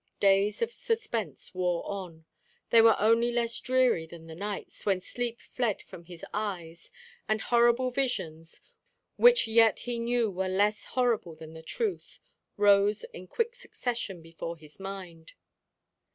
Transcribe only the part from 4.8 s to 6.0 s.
when sleep fled